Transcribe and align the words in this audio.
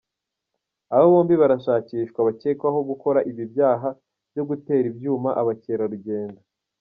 Aba 0.95 1.05
bombi 1.13 1.33
barashakishwa 1.41 2.19
bakekwaho 2.27 2.79
gukora 2.89 3.19
ibi 3.29 3.43
byaha 3.53 3.89
byo 4.31 4.43
gutera 4.49 4.85
ibyuma 4.91 5.29
abakerarugendo. 5.41 6.41